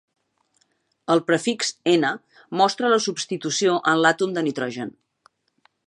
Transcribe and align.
El 1.15 1.19
prefix 1.27 1.69
"N" 1.93 2.11
mostra 2.63 2.91
la 2.95 2.99
substitució 3.09 3.77
en 3.93 4.03
l'àtom 4.07 4.35
de 4.39 4.47
nitrogen. 4.49 4.97